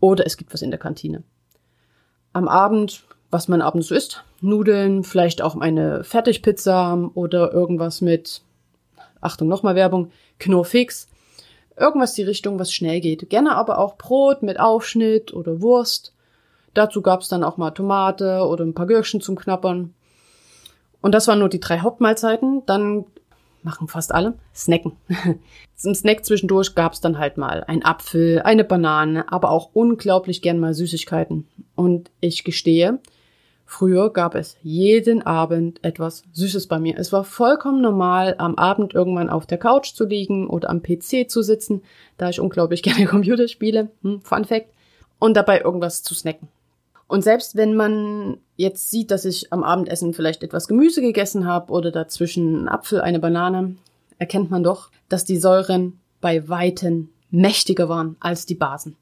oder 0.00 0.26
es 0.26 0.36
gibt 0.36 0.54
was 0.54 0.62
in 0.62 0.70
der 0.70 0.78
Kantine. 0.78 1.24
Am 2.32 2.46
Abend, 2.46 3.04
was 3.30 3.48
man 3.48 3.62
abends 3.62 3.90
isst, 3.90 4.22
Nudeln, 4.40 5.02
vielleicht 5.02 5.42
auch 5.42 5.56
eine 5.56 6.04
Fertigpizza 6.04 7.10
oder 7.14 7.52
irgendwas 7.52 8.00
mit, 8.00 8.42
Achtung, 9.20 9.48
nochmal 9.48 9.74
Werbung, 9.74 10.10
Knorrfix. 10.38 11.08
Irgendwas 11.76 12.14
die 12.14 12.22
Richtung, 12.22 12.58
was 12.58 12.72
schnell 12.72 13.00
geht. 13.00 13.28
Gerne 13.30 13.56
aber 13.56 13.78
auch 13.78 13.96
Brot 13.96 14.42
mit 14.42 14.60
Aufschnitt 14.60 15.32
oder 15.32 15.60
Wurst. 15.60 16.12
Dazu 16.74 17.02
gab's 17.02 17.28
dann 17.28 17.42
auch 17.42 17.56
mal 17.56 17.70
Tomate 17.70 18.46
oder 18.46 18.64
ein 18.64 18.74
paar 18.74 18.86
Gürkchen 18.86 19.20
zum 19.20 19.36
Knappern. 19.36 19.94
Und 21.04 21.12
das 21.12 21.28
waren 21.28 21.40
nur 21.40 21.50
die 21.50 21.60
drei 21.60 21.80
Hauptmahlzeiten. 21.80 22.62
Dann 22.64 23.04
machen 23.62 23.88
fast 23.88 24.14
alle 24.14 24.38
Snacken. 24.54 24.92
Zum 25.76 25.94
Snack 25.94 26.24
zwischendurch 26.24 26.74
gab's 26.74 27.02
dann 27.02 27.18
halt 27.18 27.36
mal 27.36 27.62
ein 27.64 27.84
Apfel, 27.84 28.40
eine 28.40 28.64
Banane, 28.64 29.30
aber 29.30 29.50
auch 29.50 29.68
unglaublich 29.74 30.40
gern 30.40 30.58
mal 30.58 30.72
Süßigkeiten. 30.72 31.46
Und 31.74 32.10
ich 32.20 32.42
gestehe, 32.42 33.00
früher 33.66 34.14
gab 34.14 34.34
es 34.34 34.56
jeden 34.62 35.20
Abend 35.20 35.84
etwas 35.84 36.22
Süßes 36.32 36.68
bei 36.68 36.78
mir. 36.78 36.96
Es 36.96 37.12
war 37.12 37.24
vollkommen 37.24 37.82
normal, 37.82 38.36
am 38.38 38.54
Abend 38.54 38.94
irgendwann 38.94 39.28
auf 39.28 39.44
der 39.44 39.58
Couch 39.58 39.92
zu 39.92 40.06
liegen 40.06 40.48
oder 40.48 40.70
am 40.70 40.82
PC 40.82 41.28
zu 41.28 41.42
sitzen, 41.42 41.82
da 42.16 42.30
ich 42.30 42.40
unglaublich 42.40 42.82
gerne 42.82 43.04
Computer 43.04 43.46
spiele. 43.46 43.90
Hm, 44.00 44.22
Fun 44.22 44.46
Fact. 44.46 44.70
Und 45.18 45.36
dabei 45.36 45.60
irgendwas 45.60 46.02
zu 46.02 46.14
snacken. 46.14 46.48
Und 47.14 47.22
selbst 47.22 47.54
wenn 47.54 47.76
man 47.76 48.38
jetzt 48.56 48.90
sieht, 48.90 49.12
dass 49.12 49.24
ich 49.24 49.52
am 49.52 49.62
Abendessen 49.62 50.14
vielleicht 50.14 50.42
etwas 50.42 50.66
Gemüse 50.66 51.00
gegessen 51.00 51.46
habe 51.46 51.70
oder 51.70 51.92
dazwischen 51.92 52.64
ein 52.64 52.68
Apfel, 52.68 53.00
eine 53.00 53.20
Banane, 53.20 53.76
erkennt 54.18 54.50
man 54.50 54.64
doch, 54.64 54.90
dass 55.08 55.24
die 55.24 55.36
Säuren 55.36 56.00
bei 56.20 56.48
Weitem 56.48 57.10
mächtiger 57.30 57.88
waren 57.88 58.16
als 58.18 58.46
die 58.46 58.56
Basen. 58.56 58.96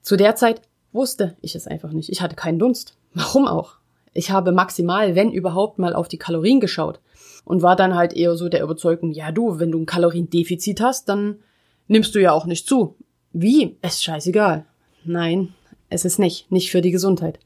Zu 0.00 0.16
der 0.16 0.36
Zeit 0.36 0.62
wusste 0.92 1.36
ich 1.40 1.56
es 1.56 1.66
einfach 1.66 1.90
nicht. 1.90 2.08
Ich 2.08 2.22
hatte 2.22 2.36
keinen 2.36 2.60
Dunst. 2.60 2.94
Warum 3.14 3.48
auch? 3.48 3.78
Ich 4.12 4.30
habe 4.30 4.52
maximal, 4.52 5.16
wenn 5.16 5.32
überhaupt, 5.32 5.80
mal 5.80 5.96
auf 5.96 6.06
die 6.06 6.18
Kalorien 6.18 6.60
geschaut 6.60 7.00
und 7.44 7.62
war 7.62 7.74
dann 7.74 7.96
halt 7.96 8.12
eher 8.12 8.36
so 8.36 8.48
der 8.48 8.62
Überzeugung, 8.62 9.10
ja 9.10 9.32
du, 9.32 9.58
wenn 9.58 9.72
du 9.72 9.80
ein 9.80 9.86
Kaloriendefizit 9.86 10.80
hast, 10.80 11.08
dann 11.08 11.40
nimmst 11.88 12.14
du 12.14 12.20
ja 12.20 12.30
auch 12.30 12.46
nicht 12.46 12.68
zu. 12.68 12.94
Wie? 13.32 13.76
Ist 13.82 14.04
scheißegal. 14.04 14.66
Nein, 15.04 15.52
es 15.92 16.04
ist 16.04 16.18
nicht, 16.18 16.50
nicht 16.50 16.70
für 16.70 16.80
die 16.80 16.90
Gesundheit. 16.90 17.38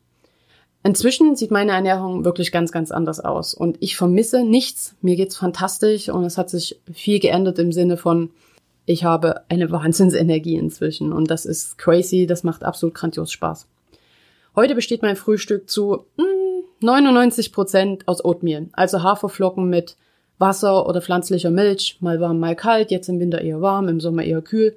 Inzwischen 0.82 1.34
sieht 1.34 1.50
meine 1.50 1.72
Ernährung 1.72 2.24
wirklich 2.24 2.52
ganz, 2.52 2.70
ganz 2.70 2.92
anders 2.92 3.18
aus 3.18 3.54
und 3.54 3.76
ich 3.80 3.96
vermisse 3.96 4.44
nichts. 4.44 4.94
Mir 5.00 5.16
geht's 5.16 5.36
fantastisch 5.36 6.08
und 6.08 6.24
es 6.24 6.38
hat 6.38 6.48
sich 6.48 6.80
viel 6.92 7.18
geändert 7.18 7.58
im 7.58 7.72
Sinne 7.72 7.96
von, 7.96 8.30
ich 8.84 9.02
habe 9.02 9.42
eine 9.48 9.70
Wahnsinnsenergie 9.72 10.54
inzwischen 10.54 11.12
und 11.12 11.30
das 11.30 11.44
ist 11.44 11.76
crazy, 11.76 12.26
das 12.26 12.44
macht 12.44 12.62
absolut 12.62 12.94
grandios 12.94 13.32
Spaß. 13.32 13.66
Heute 14.54 14.74
besteht 14.74 15.02
mein 15.02 15.16
Frühstück 15.16 15.68
zu 15.68 16.06
mm, 16.16 16.84
99 16.84 17.52
Prozent 17.52 18.06
aus 18.06 18.24
Oatmeal, 18.24 18.68
also 18.72 19.02
Haferflocken 19.02 19.68
mit 19.68 19.96
Wasser 20.38 20.86
oder 20.86 21.02
pflanzlicher 21.02 21.50
Milch, 21.50 21.96
mal 22.00 22.20
warm, 22.20 22.38
mal 22.38 22.54
kalt, 22.54 22.90
jetzt 22.90 23.08
im 23.08 23.18
Winter 23.18 23.40
eher 23.40 23.60
warm, 23.60 23.88
im 23.88 24.00
Sommer 24.00 24.22
eher 24.22 24.42
kühl. 24.42 24.76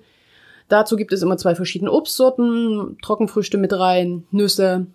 Dazu 0.69 0.95
gibt 0.95 1.11
es 1.11 1.21
immer 1.21 1.37
zwei 1.37 1.55
verschiedene 1.55 1.91
Obstsorten, 1.91 2.97
Trockenfrüchte 3.01 3.57
mit 3.57 3.73
rein, 3.73 4.25
Nüsse, 4.31 4.87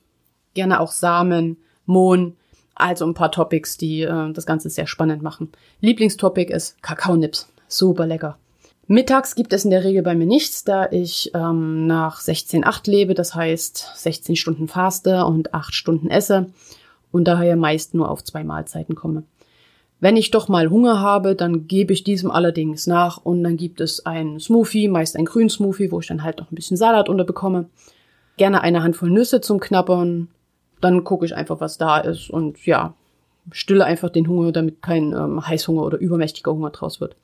gerne 0.55 0.81
auch 0.81 0.93
Samen, 0.93 1.59
Mohn, 1.85 2.37
also 2.75 3.05
ein 3.05 3.15
paar 3.15 3.33
Topics, 3.33 3.77
die 3.77 4.03
äh, 4.03 4.33
das 4.33 4.47
Ganze 4.47 4.71
sehr 4.71 4.87
spannend 4.87 5.23
machen. 5.23 5.51
Lieblingstopic 5.81 6.53
ist 6.53 6.83
Kakaonips, 6.83 7.49
super 7.69 8.07
lecker. 8.07 8.39
Mittags 8.87 9.35
gibt 9.35 9.53
es 9.53 9.65
in 9.65 9.71
der 9.71 9.83
Regel 9.83 10.03
bei 10.03 10.15
mir 10.15 10.27
nichts, 10.27 10.65
da 10.65 10.89
ich 10.91 11.31
ähm, 11.35 11.87
nach 11.87 12.21
16-8 12.21 12.91
lebe, 12.91 13.15
das 13.15 13.35
heißt 13.35 13.93
16 13.97 14.37
Stunden 14.37 14.69
faste 14.69 15.25
und 15.25 15.55
8 15.55 15.75
Stunden 15.75 16.11
esse 16.11 16.51
und 17.11 17.25
daher 17.25 17.57
meist 17.57 17.95
nur 17.95 18.11
auf 18.11 18.23
zwei 18.23 18.45
Mahlzeiten 18.45 18.95
komme. 18.95 19.25
Wenn 20.01 20.17
ich 20.17 20.31
doch 20.31 20.49
mal 20.49 20.71
Hunger 20.71 21.01
habe, 21.01 21.35
dann 21.35 21.67
gebe 21.67 21.93
ich 21.93 22.05
diesem 22.05 22.31
allerdings 22.31 22.87
nach 22.87 23.19
und 23.19 23.43
dann 23.43 23.57
gibt 23.57 23.81
es 23.81 24.05
ein 24.05 24.39
Smoothie, 24.39 24.89
meist 24.89 25.17
ein 25.17 25.25
Grünsmoothie, 25.25 25.91
wo 25.91 26.01
ich 26.01 26.09
dann 26.09 26.23
halt 26.23 26.39
noch 26.39 26.51
ein 26.51 26.55
bisschen 26.55 26.77
Salat 26.77 27.09
unterbekomme. 27.09 27.71
Gerne 28.37 28.61
eine 28.61 28.83
Handvoll 28.83 29.11
Nüsse 29.11 29.41
zum 29.41 29.61
Knabbern. 29.61 30.29
Dann 30.81 31.05
gucke 31.05 31.25
ich 31.25 31.35
einfach, 31.35 31.61
was 31.61 31.79
da 31.79 31.99
ist 31.99 32.29
und 32.29 32.67
ja, 32.67 32.95
stille 33.51 33.85
einfach 33.85 34.11
den 34.11 34.29
Hunger, 34.29 34.53
damit 34.53 34.83
kein 34.83 35.13
ähm, 35.13 35.47
Heißhunger 35.47 35.83
oder 35.83 35.99
übermächtiger 35.99 36.53
Hunger 36.53 36.71
draus 36.71 37.01
wird. 37.01 37.17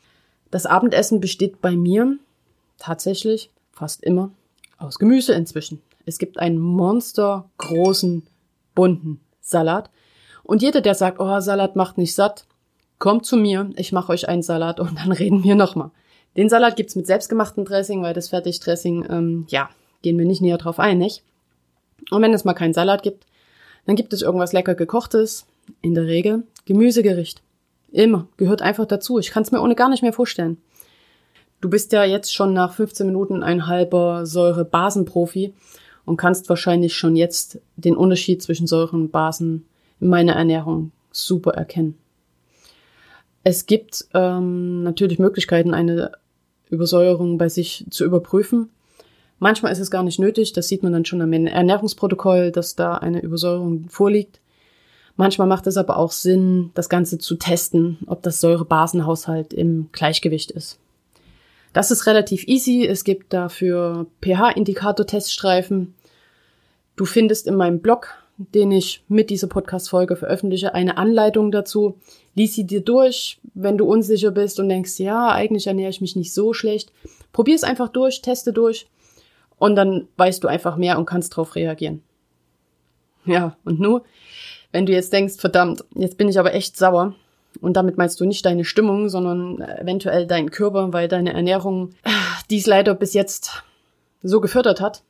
Das 0.50 0.66
Abendessen 0.66 1.20
besteht 1.20 1.60
bei 1.60 1.76
mir 1.76 2.18
tatsächlich 2.78 3.50
fast 3.72 4.02
immer 4.02 4.30
aus 4.78 4.98
Gemüse 4.98 5.34
inzwischen. 5.34 5.80
Es 6.06 6.18
gibt 6.18 6.38
einen 6.38 6.58
monstergroßen, 6.58 8.26
bunten 8.74 9.20
Salat. 9.40 9.90
Und 10.42 10.62
jeder, 10.62 10.80
der 10.80 10.94
sagt, 10.94 11.20
oh, 11.20 11.40
Salat 11.40 11.76
macht 11.76 11.98
nicht 11.98 12.14
satt, 12.14 12.46
kommt 13.00 13.26
zu 13.26 13.36
mir, 13.36 13.70
ich 13.74 13.90
mache 13.90 14.12
euch 14.12 14.28
einen 14.28 14.42
Salat 14.42 14.78
und 14.78 14.96
dann 14.96 15.10
reden 15.24 15.42
wir 15.42 15.56
nochmal. 15.56 15.90
Den 16.36 16.48
Salat 16.48 16.76
gibt's 16.76 16.94
mit 16.94 17.08
selbstgemachtem 17.08 17.64
Dressing, 17.64 18.02
weil 18.02 18.14
das 18.14 18.28
Fertigdressing, 18.28 19.06
ähm, 19.10 19.46
ja, 19.48 19.68
gehen 20.02 20.16
wir 20.16 20.24
nicht 20.24 20.42
näher 20.42 20.58
drauf 20.58 20.78
ein, 20.78 20.98
nicht? 20.98 21.24
Und 22.10 22.22
wenn 22.22 22.32
es 22.32 22.44
mal 22.44 22.54
keinen 22.54 22.72
Salat 22.72 23.02
gibt, 23.02 23.26
dann 23.86 23.96
gibt 23.96 24.12
es 24.12 24.22
irgendwas 24.22 24.52
lecker 24.52 24.76
gekochtes, 24.76 25.46
in 25.82 25.94
der 25.94 26.06
Regel 26.06 26.44
Gemüsegericht. 26.66 27.42
Immer, 27.90 28.28
gehört 28.36 28.62
einfach 28.62 28.86
dazu. 28.86 29.18
Ich 29.18 29.30
kann 29.30 29.42
es 29.42 29.50
mir 29.50 29.60
ohne 29.60 29.74
gar 29.74 29.88
nicht 29.88 30.02
mehr 30.02 30.12
vorstellen. 30.12 30.58
Du 31.60 31.68
bist 31.68 31.92
ja 31.92 32.04
jetzt 32.04 32.32
schon 32.32 32.52
nach 32.52 32.72
15 32.74 33.06
Minuten 33.06 33.42
ein 33.42 33.66
halber 33.66 34.24
Säure-Basen-Profi 34.24 35.52
und 36.04 36.16
kannst 36.16 36.48
wahrscheinlich 36.48 36.96
schon 36.96 37.16
jetzt 37.16 37.60
den 37.76 37.96
Unterschied 37.96 38.42
zwischen 38.42 38.66
Säuren 38.66 39.02
und 39.02 39.12
Basen 39.12 39.66
in 40.00 40.08
meiner 40.08 40.34
Ernährung 40.34 40.92
super 41.10 41.52
erkennen. 41.52 41.99
Es 43.42 43.66
gibt 43.66 44.06
ähm, 44.14 44.82
natürlich 44.82 45.18
Möglichkeiten, 45.18 45.72
eine 45.74 46.12
Übersäuerung 46.68 47.38
bei 47.38 47.48
sich 47.48 47.86
zu 47.90 48.04
überprüfen. 48.04 48.70
Manchmal 49.38 49.72
ist 49.72 49.78
es 49.78 49.90
gar 49.90 50.02
nicht 50.02 50.18
nötig, 50.18 50.52
das 50.52 50.68
sieht 50.68 50.82
man 50.82 50.92
dann 50.92 51.06
schon 51.06 51.22
am 51.22 51.32
Ernährungsprotokoll, 51.32 52.52
dass 52.52 52.76
da 52.76 52.94
eine 52.94 53.22
Übersäuerung 53.22 53.88
vorliegt. 53.88 54.40
Manchmal 55.16 55.48
macht 55.48 55.66
es 55.66 55.76
aber 55.76 55.96
auch 55.96 56.12
Sinn, 56.12 56.70
das 56.74 56.88
Ganze 56.88 57.18
zu 57.18 57.36
testen, 57.36 57.98
ob 58.06 58.22
das 58.22 58.40
Säurebasenhaushalt 58.40 59.52
im 59.52 59.88
Gleichgewicht 59.92 60.50
ist. 60.50 60.78
Das 61.72 61.90
ist 61.90 62.06
relativ 62.06 62.46
easy. 62.48 62.86
Es 62.86 63.04
gibt 63.04 63.32
dafür 63.32 64.06
pH-Indikator-Teststreifen. 64.22 65.94
Du 66.96 67.04
findest 67.04 67.46
in 67.46 67.54
meinem 67.54 67.80
Blog, 67.80 68.08
den 68.54 68.72
ich 68.72 69.04
mit 69.08 69.28
dieser 69.30 69.46
Podcast-Folge 69.46 70.16
veröffentliche, 70.16 70.74
eine 70.74 70.96
Anleitung 70.96 71.52
dazu. 71.52 71.98
Lies 72.34 72.54
sie 72.54 72.66
dir 72.66 72.80
durch, 72.80 73.38
wenn 73.54 73.76
du 73.76 73.84
unsicher 73.84 74.30
bist 74.30 74.58
und 74.58 74.68
denkst, 74.68 74.98
ja, 74.98 75.28
eigentlich 75.28 75.66
ernähre 75.66 75.90
ich 75.90 76.00
mich 76.00 76.16
nicht 76.16 76.32
so 76.32 76.54
schlecht. 76.54 76.92
Probier 77.32 77.54
es 77.54 77.64
einfach 77.64 77.88
durch, 77.88 78.22
teste 78.22 78.52
durch 78.52 78.88
und 79.58 79.76
dann 79.76 80.08
weißt 80.16 80.42
du 80.42 80.48
einfach 80.48 80.76
mehr 80.76 80.98
und 80.98 81.06
kannst 81.06 81.32
darauf 81.32 81.54
reagieren. 81.54 82.02
Ja, 83.26 83.56
und 83.64 83.78
nur, 83.78 84.04
wenn 84.72 84.86
du 84.86 84.92
jetzt 84.92 85.12
denkst, 85.12 85.34
verdammt, 85.36 85.84
jetzt 85.94 86.16
bin 86.16 86.28
ich 86.28 86.38
aber 86.38 86.54
echt 86.54 86.76
sauer, 86.76 87.14
und 87.60 87.74
damit 87.74 87.98
meinst 87.98 88.20
du 88.20 88.24
nicht 88.24 88.46
deine 88.46 88.64
Stimmung, 88.64 89.08
sondern 89.08 89.60
eventuell 89.60 90.26
deinen 90.26 90.50
Körper, 90.50 90.92
weil 90.92 91.08
deine 91.08 91.32
Ernährung 91.32 91.90
dies 92.48 92.66
leider 92.66 92.94
bis 92.94 93.12
jetzt 93.12 93.64
so 94.22 94.40
gefördert 94.40 94.80
hat, 94.80 95.02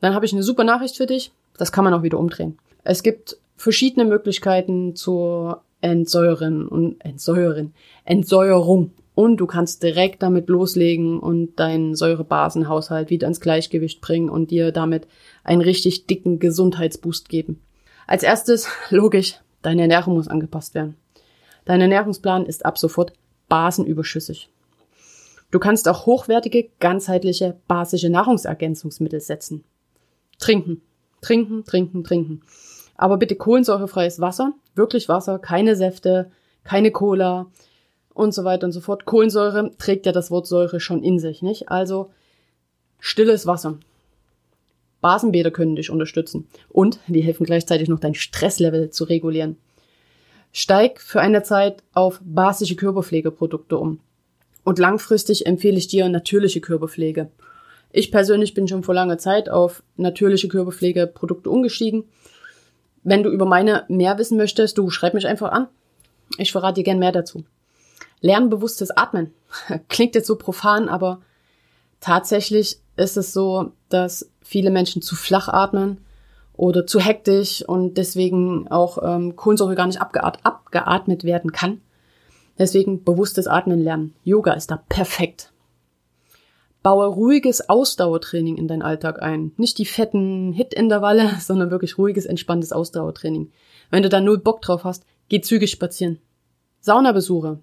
dann 0.00 0.14
habe 0.14 0.26
ich 0.26 0.32
eine 0.32 0.42
super 0.42 0.64
Nachricht 0.64 0.96
für 0.96 1.06
dich. 1.06 1.32
Das 1.58 1.72
kann 1.72 1.84
man 1.84 1.92
auch 1.92 2.02
wieder 2.02 2.18
umdrehen. 2.18 2.56
Es 2.84 3.02
gibt 3.02 3.36
verschiedene 3.56 4.06
Möglichkeiten 4.06 4.96
zur 4.96 5.62
Entsäuren 5.82 6.66
und 6.66 7.04
Entsäuren, 7.04 7.74
Entsäuerung. 8.04 8.92
Und 9.14 9.38
du 9.38 9.46
kannst 9.46 9.82
direkt 9.82 10.22
damit 10.22 10.48
loslegen 10.48 11.18
und 11.18 11.56
deinen 11.56 11.96
Säurebasenhaushalt 11.96 13.10
wieder 13.10 13.26
ins 13.26 13.40
Gleichgewicht 13.40 14.00
bringen 14.00 14.30
und 14.30 14.52
dir 14.52 14.70
damit 14.70 15.08
einen 15.42 15.60
richtig 15.60 16.06
dicken 16.06 16.38
Gesundheitsboost 16.38 17.28
geben. 17.28 17.60
Als 18.06 18.22
erstes, 18.22 18.68
logisch, 18.90 19.34
deine 19.60 19.82
Ernährung 19.82 20.14
muss 20.14 20.28
angepasst 20.28 20.74
werden. 20.74 20.96
Dein 21.64 21.80
Ernährungsplan 21.80 22.46
ist 22.46 22.64
ab 22.64 22.78
sofort 22.78 23.12
basenüberschüssig. 23.48 24.48
Du 25.50 25.58
kannst 25.58 25.88
auch 25.88 26.06
hochwertige, 26.06 26.68
ganzheitliche, 26.78 27.56
basische 27.66 28.10
Nahrungsergänzungsmittel 28.10 29.20
setzen. 29.20 29.64
Trinken, 30.38 30.82
trinken, 31.20 31.64
trinken, 31.64 32.04
trinken. 32.04 32.42
Aber 32.96 33.16
bitte 33.16 33.36
kohlensäurefreies 33.36 34.20
Wasser, 34.20 34.52
wirklich 34.74 35.08
Wasser, 35.08 35.38
keine 35.38 35.76
Säfte, 35.76 36.30
keine 36.64 36.90
Cola 36.90 37.46
und 38.12 38.34
so 38.34 38.44
weiter 38.44 38.66
und 38.66 38.72
so 38.72 38.80
fort. 38.80 39.04
Kohlensäure 39.04 39.70
trägt 39.78 40.06
ja 40.06 40.12
das 40.12 40.30
Wort 40.30 40.46
Säure 40.46 40.80
schon 40.80 41.02
in 41.02 41.18
sich, 41.18 41.42
nicht? 41.42 41.70
Also 41.70 42.10
stilles 42.98 43.46
Wasser. 43.46 43.78
Basenbäder 45.00 45.52
können 45.52 45.76
dich 45.76 45.90
unterstützen 45.90 46.48
und 46.68 46.98
die 47.06 47.20
helfen 47.20 47.46
gleichzeitig 47.46 47.88
noch 47.88 48.00
dein 48.00 48.14
Stresslevel 48.14 48.90
zu 48.90 49.04
regulieren. 49.04 49.56
Steig 50.52 51.00
für 51.00 51.20
eine 51.20 51.42
Zeit 51.42 51.84
auf 51.92 52.20
basische 52.24 52.74
Körperpflegeprodukte 52.74 53.78
um. 53.78 54.00
Und 54.64 54.78
langfristig 54.78 55.46
empfehle 55.46 55.78
ich 55.78 55.86
dir 55.86 56.08
natürliche 56.08 56.60
Körperpflege. 56.60 57.30
Ich 57.90 58.12
persönlich 58.12 58.54
bin 58.54 58.68
schon 58.68 58.82
vor 58.82 58.94
langer 58.94 59.18
Zeit 59.18 59.48
auf 59.48 59.82
natürliche 59.96 60.48
Körperpflegeprodukte 60.48 61.48
umgestiegen. 61.48 62.04
Wenn 63.02 63.22
du 63.22 63.30
über 63.30 63.46
meine 63.46 63.84
mehr 63.88 64.18
wissen 64.18 64.36
möchtest, 64.36 64.76
du 64.76 64.90
schreib 64.90 65.14
mich 65.14 65.26
einfach 65.26 65.52
an. 65.52 65.68
Ich 66.36 66.52
verrate 66.52 66.74
dir 66.74 66.84
gern 66.84 66.98
mehr 66.98 67.12
dazu. 67.12 67.44
Lernbewusstes 68.20 68.90
Atmen. 68.90 69.32
Klingt 69.88 70.14
jetzt 70.14 70.26
so 70.26 70.36
profan, 70.36 70.88
aber 70.88 71.20
tatsächlich 72.00 72.78
ist 72.96 73.16
es 73.16 73.32
so, 73.32 73.72
dass 73.88 74.30
viele 74.42 74.70
Menschen 74.70 75.02
zu 75.02 75.16
flach 75.16 75.48
atmen 75.48 75.98
oder 76.54 76.86
zu 76.86 77.00
hektisch 77.00 77.62
und 77.66 77.94
deswegen 77.96 78.68
auch 78.68 78.98
ähm, 79.02 79.36
Kohlensäure 79.36 79.76
gar 79.76 79.86
nicht 79.86 80.00
abgeat 80.00 80.40
abgeatmet 80.42 81.24
werden 81.24 81.52
kann. 81.52 81.80
Deswegen 82.58 83.04
bewusstes 83.04 83.46
Atmen 83.46 83.80
lernen. 83.80 84.14
Yoga 84.24 84.52
ist 84.52 84.70
da 84.70 84.82
perfekt. 84.88 85.52
Baue 86.88 87.04
ruhiges 87.04 87.68
Ausdauertraining 87.68 88.56
in 88.56 88.66
deinen 88.66 88.80
Alltag 88.80 89.20
ein. 89.20 89.52
Nicht 89.58 89.76
die 89.76 89.84
fetten 89.84 90.54
Hit-Intervalle, 90.54 91.32
sondern 91.38 91.70
wirklich 91.70 91.98
ruhiges, 91.98 92.24
entspanntes 92.24 92.72
Ausdauertraining. 92.72 93.52
Wenn 93.90 94.02
du 94.02 94.08
da 94.08 94.22
null 94.22 94.38
Bock 94.38 94.62
drauf 94.62 94.84
hast, 94.84 95.04
geh 95.28 95.42
zügig 95.42 95.70
spazieren. 95.70 96.18
Saunabesuche, 96.80 97.58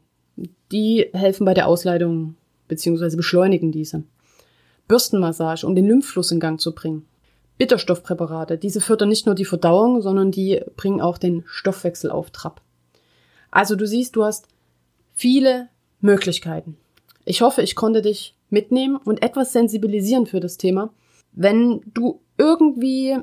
die 0.71 1.09
helfen 1.11 1.43
bei 1.43 1.55
der 1.55 1.67
Ausleitung 1.67 2.35
bzw. 2.67 3.15
beschleunigen 3.15 3.71
diese. 3.71 4.03
Bürstenmassage, 4.87 5.65
um 5.65 5.73
den 5.73 5.87
Lymphfluss 5.87 6.29
in 6.29 6.39
Gang 6.39 6.61
zu 6.61 6.75
bringen. 6.75 7.07
Bitterstoffpräparate. 7.57 8.59
Diese 8.59 8.79
fördern 8.79 9.09
nicht 9.09 9.25
nur 9.25 9.33
die 9.33 9.43
Verdauung, 9.43 10.03
sondern 10.03 10.29
die 10.29 10.61
bringen 10.75 11.01
auch 11.01 11.17
den 11.17 11.43
Stoffwechsel 11.47 12.11
auf 12.11 12.29
Trab. 12.29 12.61
Also 13.49 13.75
du 13.75 13.87
siehst, 13.87 14.17
du 14.17 14.23
hast 14.23 14.47
viele 15.15 15.69
Möglichkeiten. 15.99 16.77
Ich 17.25 17.41
hoffe, 17.41 17.63
ich 17.63 17.73
konnte 17.73 18.03
dich 18.03 18.34
mitnehmen 18.49 18.97
und 18.97 19.21
etwas 19.21 19.53
sensibilisieren 19.53 20.25
für 20.25 20.39
das 20.39 20.57
Thema. 20.57 20.93
Wenn 21.31 21.81
du 21.93 22.21
irgendwie 22.37 23.17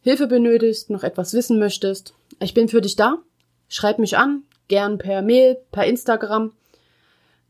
Hilfe 0.00 0.26
benötigst, 0.26 0.90
noch 0.90 1.02
etwas 1.02 1.32
wissen 1.34 1.58
möchtest, 1.58 2.14
ich 2.40 2.54
bin 2.54 2.68
für 2.68 2.80
dich 2.80 2.96
da. 2.96 3.18
Schreib 3.68 3.98
mich 3.98 4.16
an, 4.16 4.42
gern 4.68 4.98
per 4.98 5.22
Mail, 5.22 5.58
per 5.72 5.86
Instagram. 5.86 6.52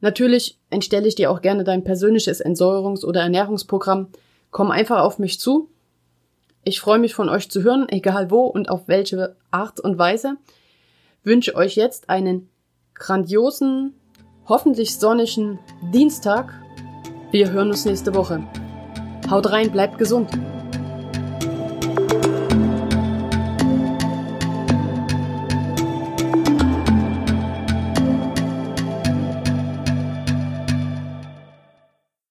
Natürlich 0.01 0.59
entstelle 0.71 1.09
ich 1.09 1.15
dir 1.15 1.31
auch 1.31 1.43
gerne 1.43 1.65
dein 1.65 1.85
persönliches 1.85 2.45
Entsäuerungs- 2.45 3.05
oder 3.05 3.21
Ernährungsprogramm. 3.23 4.09
Komm 4.51 4.71
einfach 4.71 5.01
auf 5.01 5.19
mich 5.19 5.41
zu. 5.41 5.69
Ich 6.65 6.81
freue 6.81 6.99
mich 6.99 7.15
von 7.15 7.29
euch 7.29 7.51
zu 7.51 7.63
hören, 7.63 7.87
egal 7.89 8.31
wo 8.31 8.47
und 8.47 8.71
auf 8.71 8.89
welche 8.89 9.37
Art 9.51 9.81
und 9.81 9.99
Weise. 9.99 10.37
Wünsche 11.23 11.55
euch 11.55 11.77
jetzt 11.77 12.09
einen 12.09 12.49
grandiosen, 12.95 13.95
hoffentlich 14.49 14.99
sonnigen 14.99 15.59
Dienstag. 15.93 16.53
Wir 17.37 17.51
hören 17.51 17.69
uns 17.69 17.85
nächste 17.85 18.15
Woche. 18.15 18.43
Haut 19.29 19.53
rein, 19.53 19.71
bleibt 19.71 19.99
gesund. 19.99 20.31